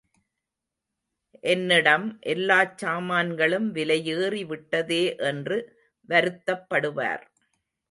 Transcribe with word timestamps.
என்னிடம் 1.43 2.05
எல்லாச் 2.25 2.73
சாமான்களும் 2.77 3.69
விலையேறி 3.75 4.43
விட்டதே 4.45 5.03
என்று 5.23 5.59
வருத்தப்படுவார். 6.09 7.25